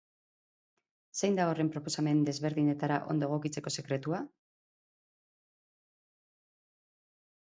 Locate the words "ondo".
3.13-3.29